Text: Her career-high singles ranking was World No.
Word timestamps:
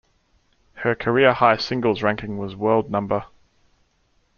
Her 0.77 0.95
career-high 0.95 1.57
singles 1.57 2.01
ranking 2.01 2.39
was 2.39 2.55
World 2.55 2.89
No. 2.89 3.25